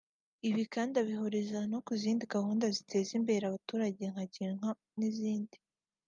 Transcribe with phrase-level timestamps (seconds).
[0.49, 5.55] Ibi kandi abihuriza no ku zindi gahunda ziteza imbere abaturage nka Girinka n’izindi